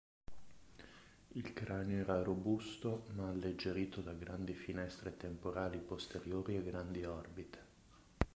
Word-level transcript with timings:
Il 1.33 1.53
cranio 1.53 1.97
era 1.99 2.23
robusto 2.23 3.05
ma 3.13 3.27
alleggerito 3.29 4.01
da 4.01 4.13
grandi 4.13 4.53
finestre 4.53 5.15
temporali 5.15 5.77
posteriori 5.77 6.55
e 6.57 6.63
grandi 6.63 7.05
orbite. 7.05 7.59